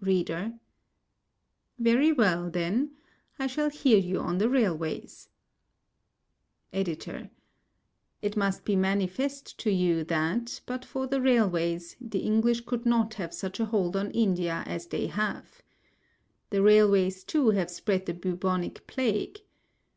READER: 0.00 0.60
Very 1.80 2.12
well, 2.12 2.48
then, 2.48 2.94
I 3.40 3.48
shall 3.48 3.70
hear 3.70 3.98
you 3.98 4.20
on 4.20 4.38
the 4.38 4.48
railways. 4.48 5.30
EDITOR: 6.72 7.28
It 8.22 8.36
must 8.36 8.64
be 8.64 8.76
manifest 8.76 9.58
to 9.58 9.72
you 9.72 10.04
that, 10.04 10.60
but 10.64 10.84
for 10.84 11.08
the 11.08 11.20
railways, 11.20 11.96
the 12.00 12.20
English 12.20 12.60
could 12.66 12.86
not 12.86 13.14
have 13.14 13.34
such 13.34 13.58
a 13.58 13.64
hold 13.64 13.96
on 13.96 14.12
India 14.12 14.62
as 14.64 14.86
they 14.86 15.08
have. 15.08 15.60
The 16.50 16.62
railways, 16.62 17.24
too, 17.24 17.50
have 17.50 17.68
spread 17.68 18.06
the 18.06 18.14
bubonic 18.14 18.86
plague. 18.86 19.40